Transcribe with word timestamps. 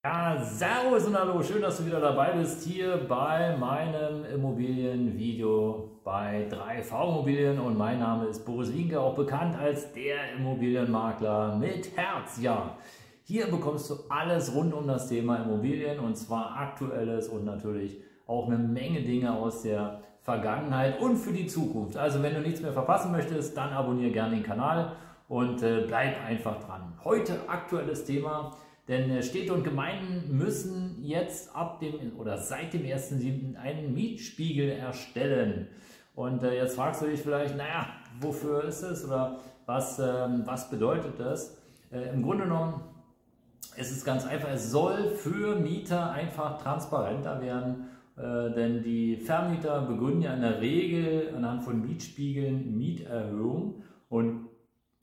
Servus 0.00 1.06
und 1.06 1.18
Hallo, 1.18 1.42
schön, 1.42 1.60
dass 1.60 1.78
du 1.78 1.86
wieder 1.86 1.98
dabei 1.98 2.30
bist 2.30 2.64
hier 2.64 3.04
bei 3.08 3.56
meinem 3.56 4.24
Immobilienvideo 4.32 5.90
bei 6.04 6.46
3V 6.48 7.08
Immobilien 7.08 7.58
und 7.58 7.76
mein 7.76 7.98
Name 7.98 8.26
ist 8.26 8.44
Boris 8.44 8.72
Wienke, 8.72 9.00
auch 9.00 9.16
bekannt 9.16 9.58
als 9.58 9.92
der 9.92 10.34
Immobilienmakler 10.36 11.56
mit 11.56 11.96
Herz. 11.96 12.38
Ja, 12.40 12.78
hier 13.24 13.50
bekommst 13.50 13.90
du 13.90 13.96
alles 14.08 14.54
rund 14.54 14.72
um 14.72 14.86
das 14.86 15.08
Thema 15.08 15.38
Immobilien 15.42 15.98
und 15.98 16.16
zwar 16.16 16.56
aktuelles 16.56 17.28
und 17.28 17.44
natürlich 17.44 18.00
auch 18.28 18.46
eine 18.46 18.56
Menge 18.56 19.02
Dinge 19.02 19.32
aus 19.32 19.62
der 19.62 20.02
Vergangenheit 20.20 21.00
und 21.00 21.16
für 21.16 21.32
die 21.32 21.48
Zukunft. 21.48 21.96
Also 21.96 22.22
wenn 22.22 22.34
du 22.34 22.40
nichts 22.40 22.60
mehr 22.60 22.72
verpassen 22.72 23.10
möchtest, 23.10 23.56
dann 23.56 23.72
abonniere 23.72 24.12
gerne 24.12 24.36
den 24.36 24.44
Kanal 24.44 24.92
und 25.26 25.60
äh, 25.64 25.84
bleib 25.88 26.24
einfach 26.24 26.64
dran. 26.64 26.92
Heute 27.02 27.36
aktuelles 27.48 28.04
Thema 28.04 28.52
denn 28.88 29.10
äh, 29.10 29.22
Städte 29.22 29.52
und 29.52 29.64
Gemeinden 29.64 30.36
müssen 30.36 30.96
jetzt 31.02 31.54
ab 31.54 31.78
dem 31.80 32.18
oder 32.18 32.38
seit 32.38 32.72
dem 32.72 32.82
1.7. 32.82 33.56
einen 33.56 33.94
Mietspiegel 33.94 34.70
erstellen. 34.70 35.68
Und 36.14 36.42
äh, 36.42 36.56
jetzt 36.56 36.74
fragst 36.74 37.02
du 37.02 37.06
dich 37.06 37.20
vielleicht, 37.20 37.56
naja, 37.56 37.86
wofür 38.20 38.64
ist 38.64 38.82
es 38.82 39.04
oder 39.04 39.38
was, 39.66 39.98
ähm, 39.98 40.42
was 40.46 40.70
bedeutet 40.70 41.20
das? 41.20 41.58
Äh, 41.92 42.14
Im 42.14 42.22
Grunde 42.22 42.44
genommen 42.44 42.80
ist 43.76 43.92
es 43.92 44.04
ganz 44.04 44.26
einfach, 44.26 44.48
es 44.50 44.70
soll 44.70 45.10
für 45.10 45.54
Mieter 45.56 46.10
einfach 46.10 46.60
transparenter 46.60 47.40
werden, 47.40 47.84
denn 48.16 48.82
die 48.82 49.16
Vermieter 49.16 49.82
begründen 49.82 50.22
ja 50.22 50.34
in 50.34 50.40
der 50.40 50.60
Regel 50.60 51.32
anhand 51.36 51.62
von 51.62 51.80
Mietspiegeln 51.80 52.76
Mieterhöhungen 52.76 53.84
und 54.08 54.47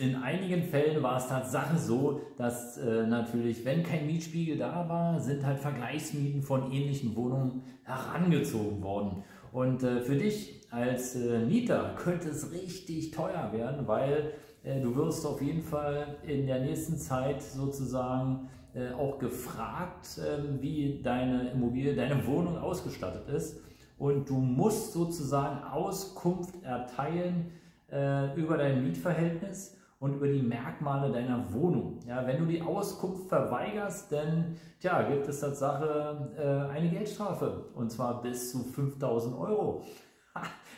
in 0.00 0.16
einigen 0.16 0.62
Fällen 0.62 1.02
war 1.02 1.18
es 1.18 1.28
Tatsache 1.28 1.76
so, 1.76 2.22
dass 2.38 2.78
äh, 2.78 3.06
natürlich, 3.06 3.64
wenn 3.64 3.82
kein 3.82 4.06
Mietspiegel 4.06 4.56
da 4.56 4.88
war, 4.88 5.20
sind 5.20 5.44
halt 5.44 5.58
Vergleichsmieten 5.58 6.42
von 6.42 6.72
ähnlichen 6.72 7.14
Wohnungen 7.14 7.62
herangezogen 7.84 8.82
worden. 8.82 9.22
Und 9.52 9.82
äh, 9.82 10.00
für 10.00 10.16
dich 10.16 10.62
als 10.70 11.16
äh, 11.16 11.40
Mieter 11.40 11.94
könnte 11.96 12.28
es 12.30 12.50
richtig 12.50 13.10
teuer 13.10 13.52
werden, 13.52 13.86
weil 13.86 14.32
äh, 14.64 14.80
du 14.80 14.96
wirst 14.96 15.26
auf 15.26 15.42
jeden 15.42 15.62
Fall 15.62 16.16
in 16.26 16.46
der 16.46 16.60
nächsten 16.60 16.96
Zeit 16.96 17.42
sozusagen 17.42 18.48
äh, 18.74 18.92
auch 18.92 19.18
gefragt, 19.18 20.18
ähm, 20.18 20.62
wie 20.62 21.00
deine 21.02 21.50
Immobilie, 21.50 21.94
deine 21.94 22.26
Wohnung 22.26 22.56
ausgestattet 22.56 23.28
ist. 23.28 23.60
Und 23.98 24.30
du 24.30 24.36
musst 24.36 24.94
sozusagen 24.94 25.62
Auskunft 25.62 26.54
erteilen 26.62 27.50
äh, 27.92 28.34
über 28.34 28.56
dein 28.56 28.82
Mietverhältnis 28.82 29.76
und 30.00 30.14
über 30.14 30.26
die 30.26 30.42
Merkmale 30.42 31.12
deiner 31.12 31.52
Wohnung. 31.52 32.00
Ja, 32.08 32.26
wenn 32.26 32.38
du 32.38 32.46
die 32.46 32.62
Auskunft 32.62 33.28
verweigerst, 33.28 34.10
dann 34.10 34.56
tja, 34.80 35.02
gibt 35.02 35.28
es 35.28 35.40
Tatsache 35.40 36.32
äh, 36.36 36.74
eine 36.74 36.88
Geldstrafe 36.88 37.66
und 37.74 37.92
zwar 37.92 38.20
bis 38.22 38.50
zu 38.50 38.64
5000 38.64 39.38
Euro. 39.38 39.84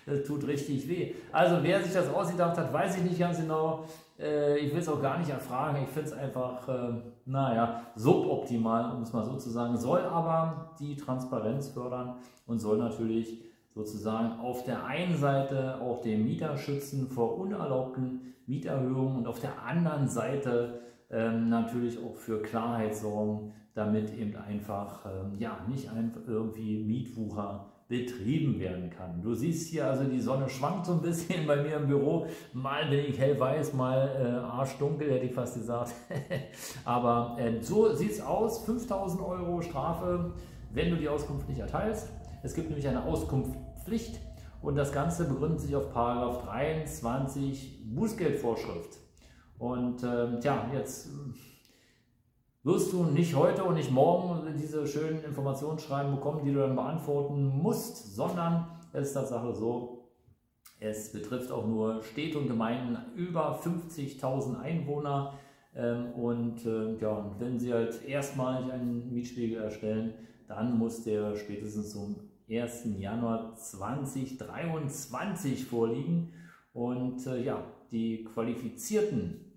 das 0.07 0.25
tut 0.25 0.45
richtig 0.47 0.89
weh. 0.89 1.15
Also 1.31 1.59
wer 1.63 1.81
sich 1.83 1.93
das 1.93 2.13
ausgedacht 2.13 2.59
hat, 2.59 2.73
weiß 2.73 2.99
ich 2.99 3.05
nicht 3.05 3.21
ganz 3.21 3.39
genau. 3.39 3.85
Äh, 4.19 4.59
ich 4.59 4.73
will 4.73 4.81
es 4.81 4.89
auch 4.89 5.01
gar 5.01 5.19
nicht 5.19 5.31
erfragen. 5.31 5.85
Ich 5.85 5.91
finde 5.91 6.09
es 6.09 6.17
einfach, 6.17 6.69
äh, 6.69 6.93
naja, 7.25 7.83
suboptimal, 7.95 8.97
um 8.97 9.03
es 9.03 9.13
mal 9.13 9.25
so 9.25 9.37
zu 9.37 9.51
sagen. 9.51 9.77
Soll 9.77 10.01
aber 10.01 10.73
die 10.81 10.97
Transparenz 10.97 11.69
fördern 11.69 12.17
und 12.49 12.59
soll 12.59 12.79
natürlich 12.79 13.52
sozusagen 13.75 14.39
auf 14.41 14.65
der 14.65 14.85
einen 14.85 15.17
Seite 15.17 15.81
auch 15.81 16.03
den 16.03 16.25
Mieter 16.25 16.57
schützen 16.57 17.09
vor 17.09 17.39
unerlaubten 17.39 18.35
Mieterhöhungen 18.47 19.17
und 19.17 19.27
auf 19.27 19.41
der 19.41 19.63
anderen 19.63 20.09
Seite 20.09 20.81
ähm, 21.11 21.49
natürlich 21.49 21.99
auch 21.99 22.17
für 22.17 22.43
Klarheit 22.43 22.95
sorgen, 22.95 23.53
damit 23.75 24.13
eben 24.15 24.37
einfach 24.37 25.07
ähm, 25.07 25.39
ja, 25.39 25.59
nicht 25.69 25.91
einfach 25.91 26.21
irgendwie 26.27 26.83
Mietwucher 26.85 27.73
betrieben 27.89 28.59
werden 28.59 28.89
kann. 28.89 29.21
Du 29.21 29.35
siehst 29.35 29.69
hier 29.69 29.87
also, 29.87 30.05
die 30.05 30.21
Sonne 30.21 30.49
schwankt 30.49 30.87
so 30.87 30.93
ein 30.93 31.03
bisschen 31.03 31.47
bei 31.47 31.57
mir 31.57 31.77
im 31.77 31.89
Büro. 31.89 32.27
Mal 32.55 32.89
bin 32.89 33.01
ich 33.01 33.19
hellweiß, 33.19 33.75
mal 33.75 34.09
äh, 34.19 34.47
arschdunkel, 34.47 35.11
hätte 35.11 35.27
ich 35.27 35.35
fast 35.35 35.55
gesagt. 35.57 35.93
Aber 36.85 37.37
äh, 37.39 37.61
so 37.61 37.95
sieht 37.95 38.13
es 38.13 38.21
aus. 38.23 38.65
5000 38.65 39.23
Euro 39.23 39.61
Strafe, 39.61 40.33
wenn 40.73 40.91
du 40.91 40.97
die 40.97 41.09
Auskunft 41.09 41.49
nicht 41.49 41.61
erteilst. 41.61 42.09
Es 42.43 42.55
gibt 42.55 42.69
nämlich 42.69 42.89
eine 42.89 43.05
Auskunftspflicht 43.05 44.21
und 44.63 44.75
das 44.75 44.93
Ganze 44.93 45.27
begründet 45.27 45.61
sich 45.61 45.77
auf 45.77 45.93
Paragraph 45.93 46.45
23 46.45 47.95
Bußgeldvorschrift. 47.95 48.99
Und 49.59 50.03
ähm, 50.03 50.41
tja, 50.41 50.69
jetzt 50.75 51.07
äh, 51.07 51.11
wirst 52.65 52.93
du 52.93 53.05
nicht 53.05 53.37
heute 53.37 53.63
und 53.63 53.75
nicht 53.75 53.93
morgen 53.93 54.41
diese 54.61 54.89
schönen 54.89 55.23
Informationsschreiben 55.23 56.17
bekommen, 56.17 56.45
die 56.45 56.53
du 56.53 56.59
dann 56.59 56.75
beantworten 56.75 57.47
musst, 57.47 58.17
sondern 58.17 58.67
es 58.93 59.09
ist 59.09 59.15
Tatsache 59.15 59.55
so, 59.55 60.11
es 60.81 61.13
betrifft 61.13 61.53
auch 61.53 61.67
nur 61.67 62.03
Städte 62.03 62.39
und 62.39 62.49
Gemeinden 62.49 62.99
über 63.15 63.61
50.000 63.61 64.61
Einwohner. 64.61 65.35
Ähm, 65.77 66.13
und 66.15 66.67
äh, 66.67 66.97
ja, 66.99 67.31
wenn 67.39 67.61
sie 67.61 67.73
halt 67.73 68.05
erstmalig 68.05 68.73
einen 68.73 69.13
Mietspiegel 69.13 69.63
erstellen, 69.63 70.15
dann 70.49 70.77
muss 70.77 71.05
der 71.05 71.37
spätestens 71.37 71.93
zum 71.93 72.32
1. 72.53 72.99
Januar 72.99 73.55
2023 73.55 75.65
vorliegen. 75.65 76.33
Und 76.73 77.27
äh, 77.27 77.43
ja, 77.43 77.65
die 77.91 78.25
qualifizierten 78.25 79.53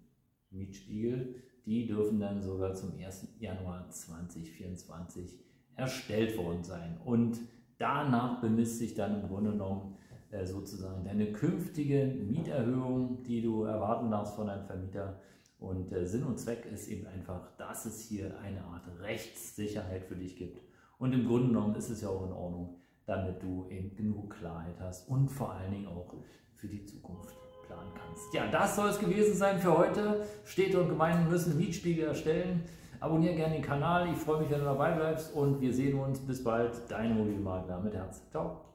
Mietspiegel, 0.51 1.43
die 1.65 1.87
dürfen 1.87 2.19
dann 2.19 2.41
sogar 2.41 2.73
zum 2.73 2.93
1. 2.97 3.35
Januar 3.39 3.89
2024 3.89 5.39
erstellt 5.75 6.37
worden 6.37 6.63
sein. 6.63 6.97
Und 7.03 7.39
danach 7.77 8.41
bemisst 8.41 8.79
sich 8.79 8.93
dann 8.93 9.21
im 9.21 9.27
Grunde 9.27 9.51
genommen 9.51 9.97
äh, 10.31 10.45
sozusagen 10.45 11.05
deine 11.05 11.31
künftige 11.31 12.05
Mieterhöhung, 12.05 13.23
die 13.23 13.41
du 13.41 13.63
erwarten 13.63 14.11
darfst 14.11 14.35
von 14.35 14.47
deinem 14.47 14.65
Vermieter. 14.65 15.19
Und 15.59 15.91
äh, 15.91 16.05
Sinn 16.05 16.23
und 16.23 16.39
Zweck 16.39 16.65
ist 16.65 16.87
eben 16.87 17.07
einfach, 17.07 17.55
dass 17.57 17.85
es 17.85 18.01
hier 18.01 18.37
eine 18.39 18.63
Art 18.65 18.83
Rechtssicherheit 19.01 20.05
für 20.05 20.15
dich 20.15 20.35
gibt. 20.35 20.61
Und 20.97 21.13
im 21.13 21.25
Grunde 21.25 21.47
genommen 21.47 21.75
ist 21.75 21.89
es 21.89 22.01
ja 22.01 22.09
auch 22.09 22.25
in 22.25 22.31
Ordnung, 22.31 22.79
damit 23.05 23.41
du 23.41 23.67
eben 23.69 23.95
genug 23.95 24.35
Klarheit 24.37 24.79
hast 24.79 25.07
und 25.09 25.29
vor 25.29 25.53
allen 25.53 25.71
Dingen 25.71 25.87
auch 25.87 26.13
für 26.53 26.67
die 26.67 26.83
Zukunft 26.85 27.35
planen 27.65 27.91
kannst. 27.93 28.33
Ja, 28.33 28.47
das 28.47 28.75
soll 28.75 28.89
es 28.89 28.99
gewesen 28.99 29.35
sein 29.35 29.59
für 29.59 29.77
heute. 29.77 30.25
Städte 30.43 30.81
und 30.81 30.89
Gemeinden 30.89 31.29
müssen 31.29 31.57
Mietspiegel 31.57 32.05
erstellen. 32.05 32.63
Abonniere 32.99 33.35
gerne 33.35 33.55
den 33.55 33.61
Kanal. 33.61 34.09
Ich 34.11 34.17
freue 34.17 34.41
mich, 34.41 34.49
wenn 34.49 34.59
du 34.59 34.65
dabei 34.65 34.91
bleibst 34.93 35.33
und 35.33 35.61
wir 35.61 35.73
sehen 35.73 35.99
uns. 35.99 36.19
Bis 36.19 36.43
bald. 36.43 36.71
Dein 36.89 37.11
Immobilienmakler 37.11 37.79
mit 37.81 37.93
Herz. 37.93 38.23
Ciao. 38.31 38.61